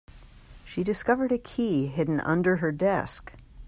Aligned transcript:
She 0.65 0.83
discovered 0.83 1.31
a 1.31 1.37
key 1.37 1.85
hidden 1.85 2.19
under 2.21 2.55
her 2.55 2.71
desk. 2.71 3.33